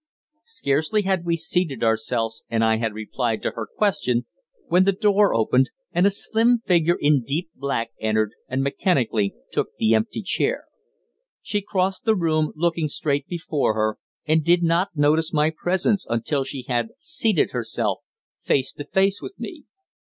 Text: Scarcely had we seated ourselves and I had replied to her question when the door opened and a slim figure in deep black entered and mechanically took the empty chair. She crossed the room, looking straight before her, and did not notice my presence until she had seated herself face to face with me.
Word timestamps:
Scarcely 0.47 1.03
had 1.03 1.25
we 1.25 1.37
seated 1.37 1.83
ourselves 1.83 2.43
and 2.49 2.63
I 2.65 2.77
had 2.77 2.91
replied 2.95 3.43
to 3.43 3.51
her 3.51 3.67
question 3.67 4.25
when 4.67 4.83
the 4.83 4.91
door 4.93 5.35
opened 5.35 5.69
and 5.91 6.07
a 6.07 6.09
slim 6.09 6.63
figure 6.65 6.97
in 6.99 7.21
deep 7.21 7.51
black 7.53 7.91
entered 7.99 8.31
and 8.47 8.63
mechanically 8.63 9.35
took 9.51 9.75
the 9.77 9.93
empty 9.93 10.23
chair. 10.23 10.63
She 11.43 11.61
crossed 11.61 12.05
the 12.05 12.15
room, 12.15 12.51
looking 12.55 12.87
straight 12.87 13.27
before 13.27 13.75
her, 13.75 13.99
and 14.25 14.43
did 14.43 14.63
not 14.63 14.89
notice 14.95 15.33
my 15.33 15.51
presence 15.55 16.07
until 16.09 16.43
she 16.43 16.63
had 16.67 16.89
seated 16.97 17.51
herself 17.51 17.99
face 18.41 18.73
to 18.73 18.85
face 18.85 19.21
with 19.21 19.39
me. 19.39 19.65